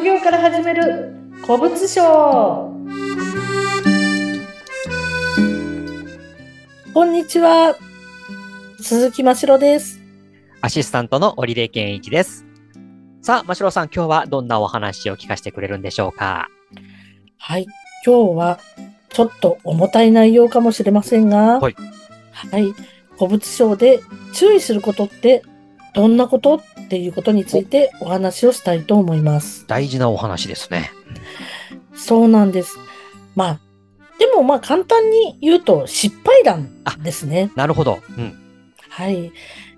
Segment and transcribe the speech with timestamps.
[0.00, 2.74] 副業から始める古物商。
[6.94, 7.76] こんにちは。
[8.80, 10.00] 鈴木真城です。
[10.62, 12.46] アシスタントの織出健一です。
[13.20, 16.48] さあ、真城さん、今日はどんなお話を聞かせてくれるんでしょうか？
[17.36, 17.66] はい。
[18.06, 18.58] 今日は
[19.10, 21.60] ちょっと重たい内容かもしれませんが。
[21.60, 21.76] はい、
[22.32, 22.72] はい。
[23.18, 24.00] 古物商で
[24.32, 25.42] 注意することって
[25.94, 30.90] どんなことっていうことについてお話をしたいと思います大事なお話ですね。
[31.94, 32.78] そうなんです。
[33.34, 33.60] まあ、
[34.18, 36.68] でもまあ簡単に言うと失敗談
[37.02, 37.50] ですね。
[37.56, 38.00] なるほど。
[38.16, 38.38] うん。
[38.88, 39.32] はい。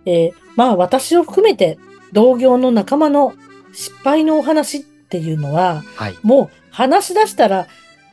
[0.06, 1.78] えーまあ私を含めて
[2.12, 3.32] 同業の仲間の
[3.72, 6.14] 失敗のお話っていうのは、はい。
[6.22, 7.66] もう話し出したら、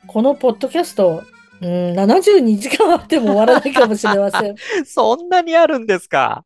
[0.08, 1.23] このポッドキャスト、
[1.61, 4.55] うん、72時間あっても終わらないかもしれません。
[4.88, 6.45] そんなにあるんですか？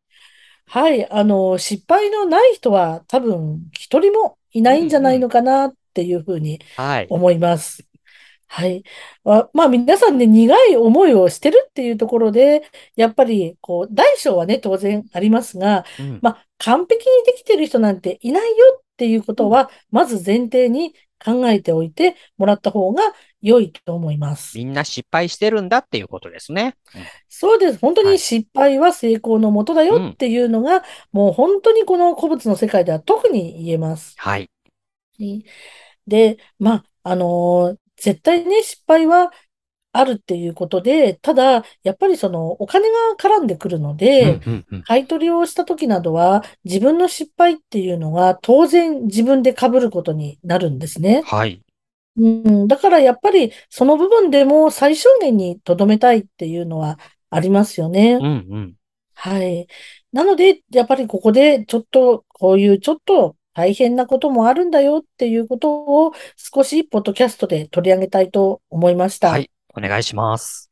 [0.66, 1.10] はい。
[1.12, 7.08] あの、失敗のない人は多分一人もいないんじゃないのかなっていうふうにはい。
[7.10, 7.86] 思います。
[8.48, 8.84] はい。
[9.24, 12.64] ままあ皆さんね、苦い思いをしてるっていうところで、
[12.96, 20.94] やっぱり、こう、大小はね、当然ありますが、うんまあ完璧にできてる人なんていないよっていうことは、まず前提に
[21.24, 23.02] 考えておいてもらった方が
[23.44, 24.58] 良いと思います。
[24.58, 26.76] みんな失敗してるんだっていうことですね。
[27.28, 27.78] そうです。
[27.80, 34.16] 本当はいに失敗は成功のもとだよっていうのが、もう本当にこの古物の世界では特に言えます。
[34.18, 34.50] はい。
[36.08, 39.32] で、まあ、あのー絶対ね、失敗は
[39.94, 44.84] あるっていうことで、ただ、やっぱりその、お金が絡んでくるので、うんうんうん。
[44.84, 51.22] 買い取りをした時などは、自分の失敗っていうのが当然自分で被ることになるんですね。
[51.26, 51.63] はい。
[52.16, 58.14] うん、だからやっぱりその部分でも最小限に留めたいっていうのはありますよね。
[58.14, 58.28] うんう
[58.60, 58.74] ん。
[59.16, 59.68] はい。
[60.12, 69.30] なので、やっぱりここでちょっと、こういうちょっと大変なこともあるんだよっていうことを少しポッドキャストで取り上げたいと思いました。
[69.30, 69.50] はい。
[69.76, 70.70] お願いします。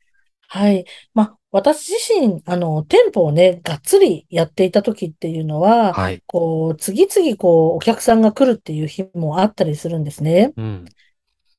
[0.47, 0.85] はい。
[1.13, 6.21] まあ、私自身、あの、店舗をね、がっつりやっていた時っていうのは、はい。
[6.27, 10.51] こう、次々こう、お客さんが来るっていう日もあったりするんですね。
[10.57, 10.85] うん。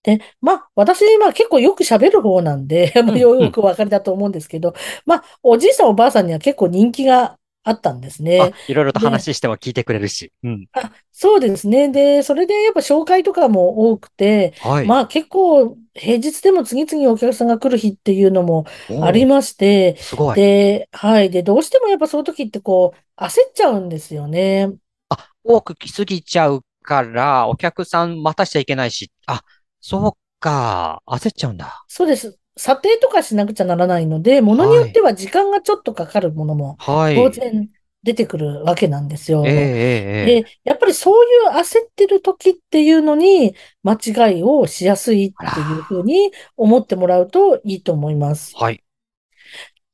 [0.02, 4.74] で、まあ、私、まあ結構よく喋る方なんで、 まあ、うんよくお分かりだと思うんですけど、
[5.06, 10.32] まあ、おじいさんおばあさんには結構人気があったんですあね。、いろいろと話しても聞いてくれるし。
[10.42, 10.66] うん。
[10.72, 11.90] あ、そうですね。
[11.90, 14.86] で、それでやっぱ紹介とかも多くて、はい。
[14.86, 18.64] まあ結構平日でも次々お客さんが来る日っていうのも
[19.02, 20.36] ありまして、すごい。
[20.36, 21.30] で、はい。
[21.30, 24.72] で、どうしてもやっぱその時ってこう、焦っちゃうんですよね。
[25.10, 29.10] あ、多く来すぎちゃうから、お客さん待たしちゃいけないし。
[29.26, 29.42] あ、
[29.82, 31.02] そうか。
[31.06, 31.84] 焦っちゃうんだ。
[31.88, 32.38] そうです。
[32.56, 37.16] 査定とかしなくちゃならないので、ものによっては時間がちょっとかかるものもはい。
[37.16, 37.68] 当然
[38.02, 39.44] 出てくるわけなんですよ。
[39.46, 48.54] ええええええで、やっぱりそういう焦ってる時っていうのに間違いをしやすいっていうふうに思ってもらうといいと思います。
[48.56, 48.82] はい。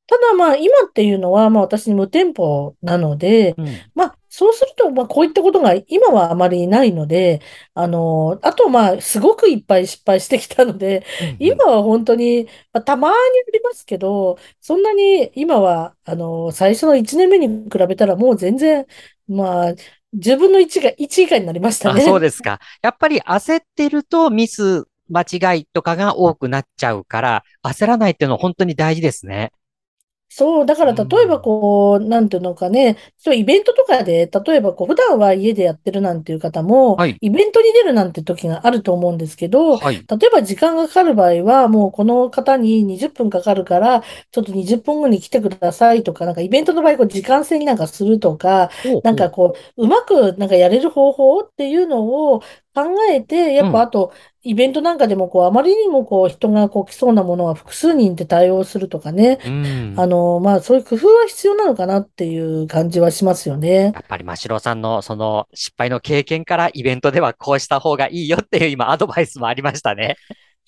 [0.07, 3.67] ただまあ今っていうのはまあ私無店舗なので、うん。
[3.95, 7.41] まあそうするとまあこういったことが今はあまりないので、
[7.75, 11.05] あの、あとまあすごくいっぱい失敗してきたので、
[11.39, 13.19] 今は本当に、まあ、たまにあ
[13.53, 18.87] りますけど、そんなに今は、あの、最初の1年目に比べたらもう全然、
[19.29, 19.75] まあ、
[20.15, 22.03] 10分の1が、1以下になりましたあ、ね。
[22.03, 22.61] そうですか。
[22.83, 29.53] やっぱり焦ってるとミス、間違いとかが多くなっちゃうから、焦らないっていうのは本当に大事ですね。
[30.31, 39.97] そう、だから例えばこう、なんていうのかね、そうイベントとかで、例えばこう、普段は家でやってるなんていう方もはい、イベントに出るなんて時があると思うんですけど、はい。
[39.97, 48.71] 例えば時間がかかる場合は、もうこの方に20分かかるから、ちょっと20分後に来てくださいとか、なんかイベントの場合、こう時間制になんかするとか、
[49.03, 52.43] なんかこう、うまくなんかやれる方法っていうのを
[52.85, 54.13] 考えて、やっうんぱあと、
[54.43, 59.39] イベントなんかでもこう、あまりにもこう、人がこう来そうなものは複数人で対応するとかね。
[59.43, 59.95] うん。
[59.95, 63.93] あの、まあ、そういう工夫は必要なのかなっていう感じはしますよね。
[63.93, 70.17] やっぱり真城さんのその失敗の経験からイベントではこうした方がいいよっていう今アドバイスもありましたね。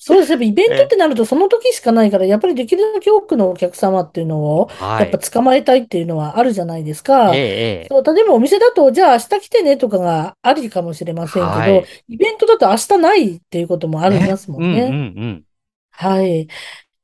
[0.02, 0.46] そうですね。
[0.46, 5.18] イベントってなるとその時しかないから、やっぱりできるだけ多くのお客様っていうのを、はいやっぱ。
[5.18, 7.34] 捕まえたいっていうのはあるじゃないですか。
[7.34, 7.88] ええ、ええ。
[7.90, 14.82] そう、例えばお店だと、じゃあ明日来てねとかがありかもしれませんけど、はいイベントだと明日ないっていうこともありますもんね。
[14.82, 15.44] うんうんうん。
[15.90, 16.48] はい。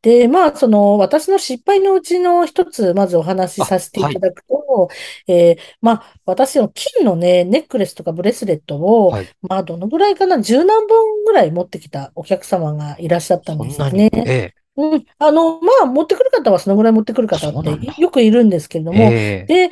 [0.07, 4.89] で、まあ、その、私の失敗のうちの一つ、まずお話しさせていただくと、
[5.27, 9.29] えーまあ、私の金のね、ネックレスとかブレスレットを、はい。
[9.43, 13.81] まあ、どのぐらいかな、十何本ぐらい持ってきたお客様がいらっしゃったんです。
[13.91, 14.09] ね。
[14.15, 14.55] ええ。
[14.77, 17.95] うん、あの、まあ、持ってくる方はそのぐらい持ってくるあ、方ってそうなんだ。
[17.99, 19.47] よくいるんですけれども、ええ。
[19.47, 19.71] で、例え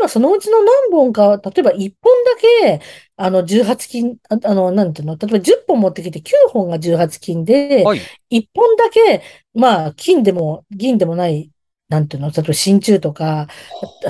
[0.00, 2.36] ばそのうちの何本か、例えば1本だ
[2.80, 2.80] け、
[3.16, 8.00] あの、18金、あ、あの、なんていうの、例えば10本持ってきて9本が18金で、はい。
[8.30, 9.22] 1本だけ、
[9.54, 11.50] まあ、金でも銀でもない、
[11.88, 13.48] なんていうの、例えば真鍮とか、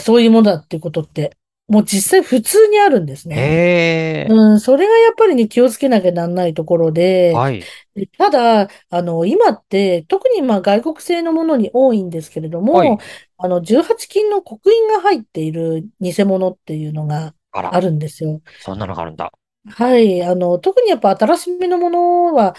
[0.00, 1.37] そういうものだっていうことって、
[1.68, 4.26] もう実際普通にあるんですへね。
[4.28, 4.28] え。
[4.28, 7.60] うん、それがやっぱりね、気をつけなきゃなんないところで、はい。
[7.94, 12.98] でただ、あの、今って、特にまあ外国製のものに多いんですけれども、はい。
[13.38, 18.40] あの、18金の刻印が入っている偽物っていうのがあるんですよ。
[18.60, 19.32] そんなのがあるんだ。
[19.68, 20.22] はい。
[20.22, 22.54] あの、特にやっぱ新しめのものは、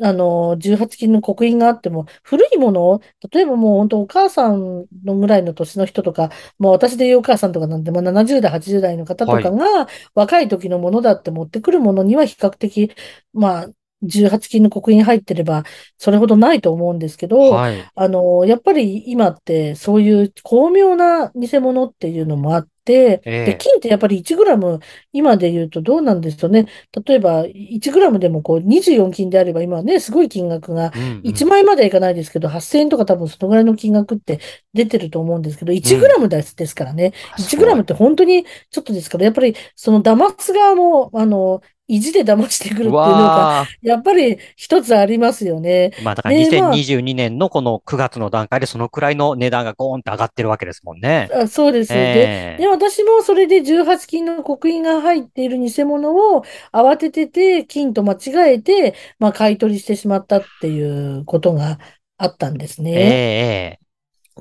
[0.00, 3.00] あの、18金の刻印があっても、古いもの、
[3.30, 9.44] 例えばもう本当お母さんのぐらいの年の人とか、もう私で言うお母さんとかなんて、もう70代、80代の方とはい。
[9.44, 12.90] かが若い時のものだって持ってくるものには比較的、
[13.32, 13.68] まあ、
[14.02, 15.64] 18金の刻印入ってれば、
[15.98, 17.90] それほどないと思うんですけど、はい。
[17.94, 23.64] あの、やっぱり今ってそういう巧妙な偽物っていうのもあって、で、ええ。
[23.64, 24.80] 金ってやっぱり1グラム、
[25.12, 26.66] 今で言うとどうなんですよね。
[27.06, 31.46] 例えば、1グラムでもこう24金であれば、今はね、すごい金額が、うんう1ん。
[31.46, 34.40] 万円まではいかないですけど、8000円とか多分そのぐらいの金額って
[34.74, 36.08] 出てると思うんですけど、1グうん。
[36.08, 37.12] ラムです、ですからね。
[37.30, 37.74] あす1グラ。
[37.74, 43.64] ムって本当にちょっとですから、やっぱりその騙す側も、あの、意地で騙してくるうっていうのが。
[43.82, 45.92] やっぱり一つありますよね。
[46.02, 51.28] まあだからで、まあ、2022年のこの9月の段階でそのくらいの値段がゴーンって上がってるわけですもんね。
[51.32, 51.92] あ、そうです。
[51.92, 52.66] で、で、ええ。
[52.68, 60.82] 私もそれで18金の刻印が入っている偽物を慌ててて、金と間違えて、まあ、買い取りしてしまったってい
[61.18, 61.78] うことが
[62.16, 62.90] あったんですえね。
[62.92, 63.83] え、ええ。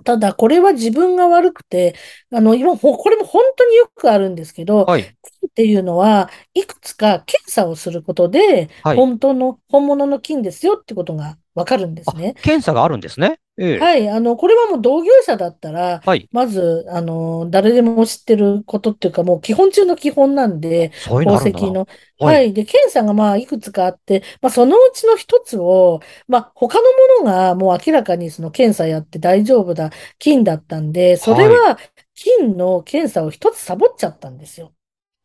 [0.03, 1.95] ただ、これは自分が悪くて、
[2.31, 5.03] あの、今、ほこれも本当によくあるんですけど、はい。
[5.03, 8.97] 金っていうのは、いくつか検査をすることで、はい。
[8.97, 12.33] 本当の、本物の金ですよってことがわかるんですあ、ね。
[12.41, 13.39] 検査があるんですね。
[13.57, 13.79] ええ。
[13.79, 16.27] はい、あの、これはもう同業者だったら、はい。
[16.31, 21.59] まず、あの、誰でも知ってることっていうか、もう基本中の基本なんで、そういうの宝。
[21.59, 21.87] 石の。
[22.17, 22.35] はい。
[22.35, 22.53] はい。
[22.53, 26.83] で、検査がまあ、いくつかあって、まあ、そのうちの一つを、まあ、他の
[27.23, 31.59] ものがもう明らかにその検査やって大丈夫だ、金だったんで、それはい。
[31.75, 31.77] は
[32.15, 34.73] 金の検査を一つサボっちゃったんですよ。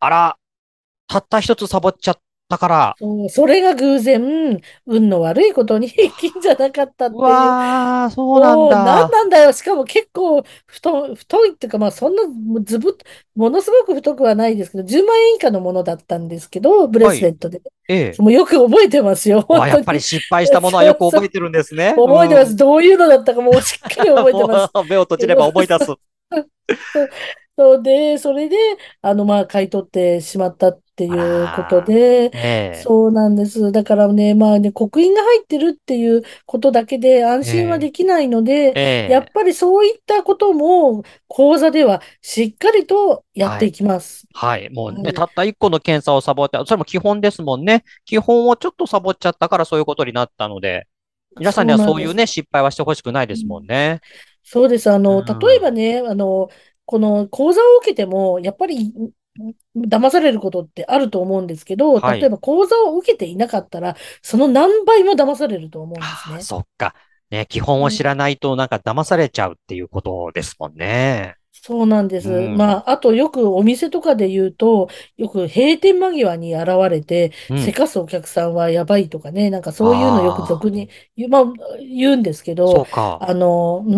[0.01, 0.39] あら、
[1.09, 2.97] たった一つサボっちゃったから。
[3.01, 8.73] そう、それが偶然、運の悪いことに金じゃなかったっうていうわー、そうなんもう、
[9.13, 9.39] なんだ。
[9.41, 9.53] よ。
[9.53, 12.23] しかも結構太、太いっていうか、まあそんな、
[12.65, 12.93] ずぶっ、
[13.35, 17.19] ものすごく太くはないですけど、10万円以下のものだったんですけど、ブレはい。
[17.19, 17.63] スレットで。
[17.89, 18.23] ええ。
[18.23, 19.47] もうよく覚えてますよ。
[19.51, 21.95] やっぱり失敗したものはよくそうそう、覚えてるんですね。
[21.97, 22.55] う覚えてます。
[22.55, 22.57] ん。
[22.57, 24.73] どういうのだったかもう しっかり覚えてます。
[24.89, 25.87] 目を閉じれば思い出す。
[26.95, 27.09] そう
[27.57, 28.57] そうで、それで、
[29.03, 32.39] あの、まあ、買い取ってしまったってあいうことらで、ー。
[32.39, 32.39] え
[32.73, 33.73] そうなんです。
[33.73, 37.81] だからね、まあね、刻印が入ってるっていうことだけで安心はえ。
[37.81, 38.83] できないので、ええ。
[39.07, 39.33] やっええ。
[39.33, 43.73] ぱりそういったことも講座ではしっかりとやっていはい。
[43.73, 44.27] きます。
[44.35, 44.71] はい。
[44.71, 45.27] もうね、たはい。
[45.27, 47.85] った一個の検査をサボって、それも基本ですもんね。
[48.05, 50.89] 基本をちょっとサボっちゃったからそういうことになったので、
[51.39, 51.73] 皆さんに。
[51.73, 54.01] はそういうね、失敗はしてほしくないですもんうんね。
[54.45, 54.91] そうです。
[54.91, 55.73] あうの、例えばん。
[55.73, 56.49] ね、あの、
[56.87, 59.13] この講座を受けても、やっぱり、ん
[59.77, 62.21] 騙されることってあると思うんですけど、はい。
[62.21, 66.43] 例えば講座を受けていなかったら、その何倍も騙されると思うんですああ、ね。
[66.43, 66.95] そっか。
[67.31, 71.38] ね、基本を知らないとなんか騙されちゃうっていうことですもんね。
[71.63, 72.51] そうなんでうす。
[72.51, 72.79] まん。
[72.87, 77.59] あ、あとよくお店とかで言うと、よく閉店間際に現れて、うん。
[77.59, 81.45] せかすお客さんはやばいとかね、なんかそういうのよく俗に言う、まあ、
[81.79, 83.19] 言うんですけど、そうか。
[83.19, 83.97] あの、う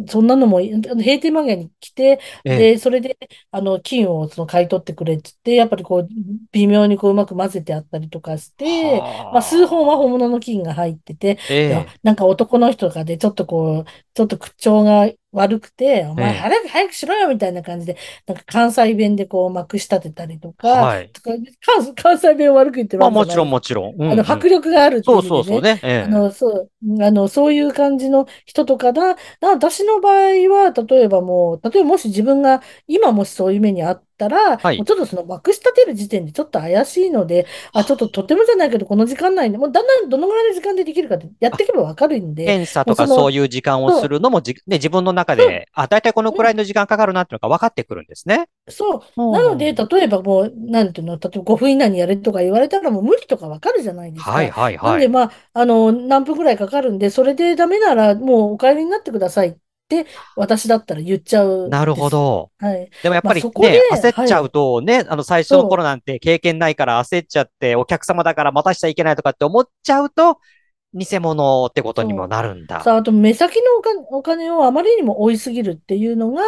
[0.00, 0.80] ん、そんなのも、閉
[1.18, 2.72] 店間際に来て、ええ。
[2.72, 3.18] で、それで、
[3.50, 6.08] あの、金をその買い取ってくれって言って、やっぱりこう、
[6.52, 9.98] 微妙にこう、うまく混ぜてあったりとかして、まあ、数本ははあ。
[9.98, 11.98] 本物の金が入ってて、ええ。
[12.02, 16.42] なんか男の人とかで、ちょっとこう、ちょっと口調が悪くて、お前ええ。
[16.50, 21.10] 早く早くしろよみたいな感じで、なんか関西弁でこうまくし立てたりとか、はい。
[21.12, 21.30] とか
[21.60, 23.60] 関、関西弁を悪く言ってるまあわけじゃもちろんもないです。
[23.60, 23.94] ちろん。
[23.98, 24.46] うあの、んうん。
[24.46, 25.40] 迫力があるってそう意味でね。
[25.40, 25.80] そうそうね。
[25.82, 26.00] ええ。
[26.00, 26.72] あの、そう、
[27.04, 30.14] あの、そういう感じの人とかだ、な私の場合
[30.48, 34.76] は、例えばもう、例えばもし自分が今もしそういう目にあったら、はい。
[34.76, 48.48] もうちょっとそのまくし立てる時点でちょっと怪しいので、あ、ちょっととてもじゃないけど、この時間内に、もうだんだんどのぐらいの時間でできるかってやっていけばわかるんで、検査とかそういう時間をするのもじ、ね、自分の中で、あ、だいたいこのくらいうんの時間かかるなっていうのが分かってくるんですね。
[48.68, 49.32] そう。
[49.32, 49.88] なので、うん。
[49.88, 54.52] 例えばもう、なんていうの、例えば5分以内にやれとか言われたらもう無理とかわかるじゃないですはいか。
[54.52, 55.08] なんで、はいはい。
[55.08, 59.58] まあ、あの、何分ぐらいかかるんで、それでダメならもうお帰りになってくださいって
[60.36, 61.94] 私だったら言っちゃうんなる。
[61.94, 62.50] ほど。
[62.58, 62.90] はい。
[63.02, 64.50] でもやっまあ、ぱりね、そこで、焦っちゃうはい。
[64.50, 65.64] とね、あの最初の。
[65.64, 70.40] 頃なんて経験ないから焦っちゃって、お客様だから待たしちゃいけないとかって思っちゃうと、
[70.94, 72.28] 偽物ってことにも。
[72.28, 72.84] なるんだ。
[72.84, 76.42] さあ、あと目先のお金、お金をあまりにも追いすぎるっていうのが、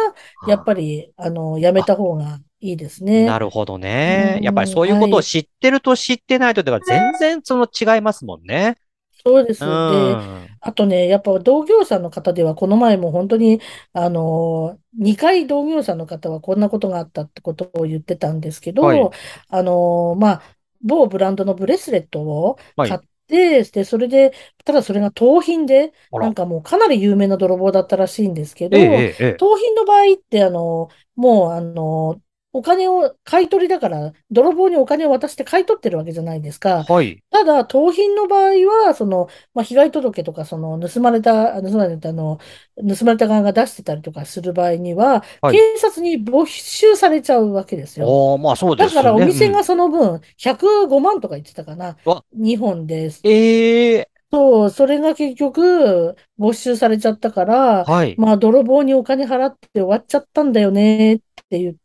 [0.45, 3.19] やっあぱり、あの、やめあ、た方がいいですね。
[3.19, 4.39] なるほどうね。
[4.41, 5.23] やっぱりん、そういうことをはい。
[5.23, 8.77] 知ってると知ってないとでは全然その違いますもんね。
[9.25, 9.83] そうでうす。
[9.85, 10.61] で、ん。
[10.61, 13.61] あとね、やっぱ同業者の方では、この前も本当に、
[13.93, 19.11] あの、2回同業者の方はこんなことがあったってことを言ってたんですけど、はい。
[19.49, 20.43] あの、まあ、
[20.81, 22.91] 某ブランドのブレスレットをはい。
[22.91, 24.33] 買って、で、それで、
[24.65, 26.27] ただそれが盗品で、あら。
[26.27, 29.37] なんかもうかなり有名な泥棒だったらしいんですけええ、ど、ええ、ええ。
[29.37, 32.21] 盗品の場合って、あの、もう、あの、
[32.53, 36.85] お金を、買い取りだから、泥棒にお金を渡して買い取ってるわけじゃないですか。
[36.87, 37.23] はい。
[37.31, 38.51] ただ、盗品の場合
[38.87, 42.39] は、その、まあ、被害届とか、その、盗まれた、あ盗まれた、あの、
[42.77, 45.63] 盗まれた側が出してたりとかする場合には、警はい。
[45.79, 48.07] 察に没収されちゃうわけですよ。
[48.07, 49.19] おー、まあそうでだから、お。
[49.19, 51.97] 店がその分、105万とか言ってたかな。
[52.05, 53.27] わ、2本です。
[53.29, 58.15] ええ、そう、それが結局、没収されちゃったから、はい。
[58.15, 61.75] まあ、泥棒にお金払って終わっちゃったんだよねって言っ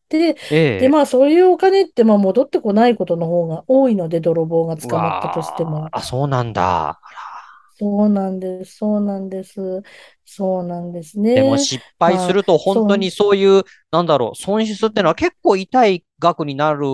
[0.51, 0.89] ええ。
[0.89, 5.89] まあ、そういうお金って、まあ、戻ってこないことの方が多いので、泥棒がう捕まったとしても。
[5.93, 7.01] あ、そうなんだ。
[7.79, 9.83] そうなんです、そうなんです。
[10.25, 11.59] そうなんですでもね。
[11.59, 16.87] 失敗すまあ、ると本当にそう、そういう、なんだろう、損失っていうのは結構痛い額になる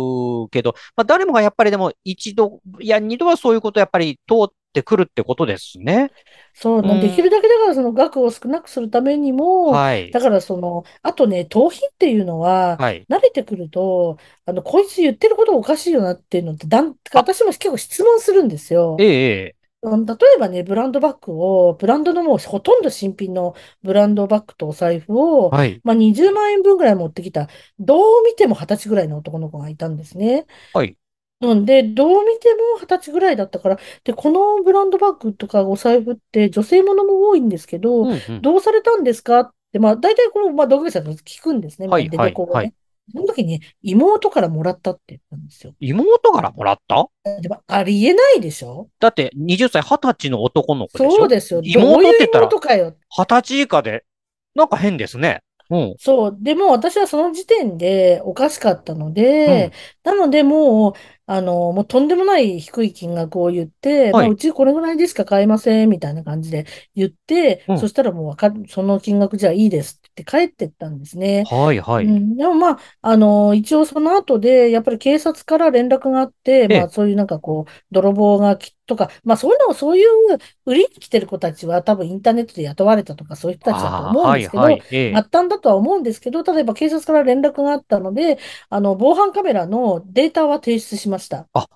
[0.50, 6.12] けど、まあ誰もがやっぱりでも一度、いや二度はそういうことやっぱり通ってくるってことですね。
[6.54, 7.22] そうなん、できうん。
[7.22, 10.10] るだけだからその額を少なくするためにも、はい。
[10.10, 13.08] だからその、あとね、盗品っていうのは、はい。
[13.08, 19.04] 慣れてくると、あの、こいつ言ってることおかしいよなっていうのって、だん、あ、私も結構質問するんですえよ。
[19.04, 19.90] え、え例
[20.36, 25.82] えばね、ブランドバッグを、ブランドのもうほとんど新品のブランドバッグとお財布を、はい。
[25.84, 27.48] まあ、20万円分ぐらい持ってきた、
[27.80, 30.46] どう見ても20歳ぐらいの男の子がいたんですね。
[30.72, 30.96] はい。
[31.42, 38.42] うんで、どう見ても二十歳ぐらいだったから、で、このブランドバッグとかお財布って女性ものも多いんですけど、うん、うん。
[38.42, 41.88] どうされたんですかって、まあ、大体この、まあ、同業者に聞くんですね。
[41.88, 42.66] まあ、はい、出はい、はい。
[42.66, 42.74] ね。
[43.12, 45.74] その時に妹からもらったって言ったんですよ。
[45.80, 47.08] 妹からもらった？
[47.40, 48.88] でも、ありえないでしょ？
[49.00, 51.10] だって20歳、20歳の男の子でしょ？
[51.10, 51.60] そうですよ。
[51.62, 52.94] どういう妹って言ったら妹かよ。
[53.18, 54.04] 20歳以下で、
[54.54, 55.42] なんか変ですね。
[55.68, 56.36] うん、そう。
[56.40, 60.01] でも私はその時点でおかしかったので、うん。
[60.04, 60.92] なのでもう、
[61.26, 67.78] あの、もうとんでもない低い金額を言って、まあ、はい、うちこれぐらいでしか買えません、みたいな感じで言って、うん。
[67.78, 71.44] そしたらもうわかる、その金額じゃいいですって言って帰ってったんですね。
[71.48, 72.06] はい、はい。
[72.06, 80.08] うん、でもまあ、あの、一応その後で、やっぱり警察から連絡があって、まあええ、そういうなんかこう、泥棒がきとか、まあそういうのを、そういう
[80.66, 85.12] 売りに来てる子たちは多分インターネットで雇われたとかそういう人たちだとああ、思うんはい、ですけど、はい、ええ。
[85.12, 91.48] 末端だとは思うんですけど、例えば警察から連絡があったので、あの、防犯カメラのデータは提出しました。
[91.52, 91.66] あ、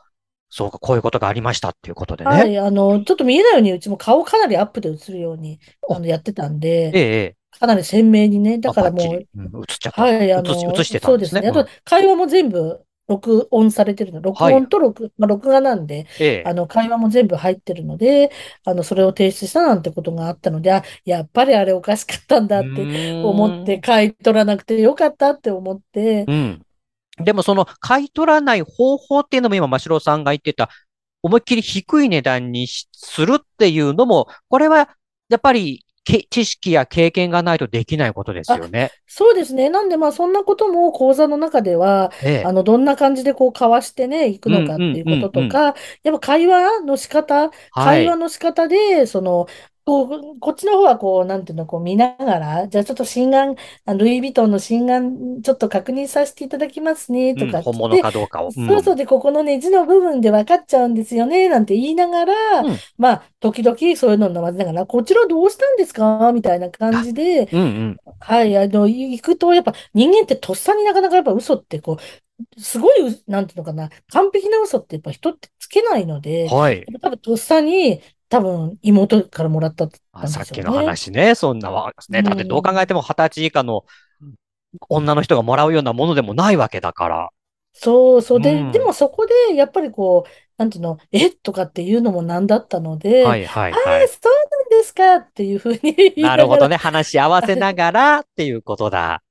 [0.48, 2.30] そうか、こういうことがありましたっていうことでね。
[2.30, 7.36] はい、あの、ちょっと見えないように、うちも顔かなりアップで映るように、あお、の、やってたんで、ええ、ええ。
[7.50, 8.58] かなり鮮明にね。
[8.58, 9.28] だあ、からもう、バッチリ。
[9.36, 10.02] うん、映っちゃった。
[10.02, 11.40] はい、あ映し、映しの、てたんですね。
[11.42, 11.48] そうですね。
[11.48, 11.68] あと、うん。
[11.84, 14.20] 会話も全部録音されてるの。
[14.20, 16.42] 録はい、音と録、まあ、録画なんで、ええ。
[16.42, 18.30] あの、会話も全部入ってるので、
[18.64, 22.82] あの、それを提出したなんてことがあったので、あ、やっぱりあれおかしかったんうだって
[23.22, 23.78] 思って。
[23.78, 26.62] 買い取らなくてよかったって思って、うん。
[27.18, 30.68] でもその買い取らない方法っていうのも今、真城さんが言ってた、
[31.22, 34.88] 思いっきり低い値段にしするっていうのも、これは
[35.28, 38.92] やっぱりけ知識や経験がないとできないことですあ、よね。
[39.08, 39.68] そうですね。
[39.68, 42.44] なんで、まあ、そんなことも講座の中では、ええ。
[42.44, 45.28] あの、どんな感じでこう、交わしてね、いくのかっていうこ。
[45.28, 47.50] ととか、やっぱ会話の仕方、はい。
[47.72, 49.48] 会話の仕方で、その、
[49.86, 58.48] こう、こっちの方はこう、なんていうの、こう見ながら、じゃあちょっと心眼、あルイ・ヴィトンの心眼、ちょっと確認させていただきますね、とうん、かっ本物かどうかを。
[58.56, 58.66] うん。
[58.66, 62.82] そうそうで、ここのネジの部分で分かっちゃうんですよね、なんて言いながら、うん。
[62.98, 67.96] まあ、時々そういうのを混ぜながら、こちらどうしたんですかみたいな感あ、じで、うんうん。
[68.20, 71.98] はい、あの、行くと、やっぱ人間ってとっさになかなかやっぱ嘘ってこ
[72.58, 76.86] う、すごい、なんていうのかな、完璧な嘘ってやっぱ人ってつけないので、はい。
[77.02, 80.98] 多分とっさに多分妹からもらったってあ、言ったんでさっきのしょうね。
[80.98, 81.34] 話ね。
[81.34, 82.22] そんなわ、ね。
[82.22, 82.86] うだってどう考えん。
[82.86, 83.84] ても二十歳以下の
[84.88, 87.30] 女の人がもらうようなものでもないわけだから。
[87.72, 88.40] そうそう。
[88.40, 88.86] で、でうん。
[88.86, 94.08] もそこで、やっぱりこう、なんていうの、えとかっていうのもなんだったので、はいはいはい。
[94.08, 94.32] そう
[94.72, 96.76] なんですかっていうふうになるほどね。
[96.76, 99.22] 話し合わせながらっていうことだ。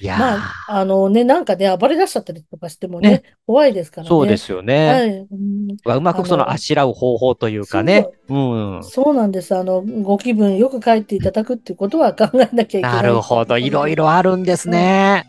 [0.00, 3.10] いまあ、やあのね、なんかね、暴れ出しちゃったりとかしてもー、ね。
[3.10, 4.08] ね、怖いですからね。
[4.08, 4.88] そうですよね。
[4.88, 5.08] はい。
[5.08, 8.08] うん、うまくそのあしらう方法というかね。
[8.28, 8.84] そう、うん。
[8.84, 9.54] そうなんです。
[9.56, 13.58] あの、ご気分よく帰っていただくっていうことは考えなきゃいけなないっていうるほど。
[13.58, 14.72] いろいろあるんですうん。
[14.72, 15.26] ね。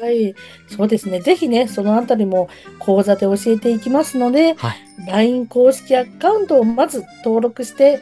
[0.00, 0.34] はい。
[0.68, 1.20] そうですね。
[1.20, 2.48] ぜひね、そのあたりも
[2.78, 4.76] 講座で教えていきますので、はい。
[5.06, 8.00] LINE 公式アカウントをまず登録して、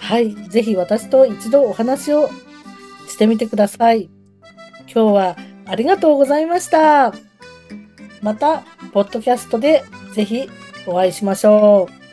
[0.00, 0.34] はい。
[0.34, 2.28] ぜひ私と一度お話を
[3.08, 4.10] してみてください。
[4.96, 5.36] 今日は
[5.66, 7.12] ありがとうございました。
[8.22, 8.62] また、
[8.94, 9.84] ポッドキャストで
[10.14, 10.48] ぜひ
[10.86, 12.05] お会いしましょう。